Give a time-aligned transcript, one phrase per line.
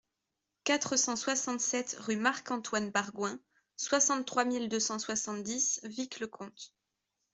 [0.63, 3.37] quatre cent soixante-sept rue Marc-Antoine Bargoin,
[3.77, 6.73] soixante-trois mille deux cent soixante-dix Vic-le-Comte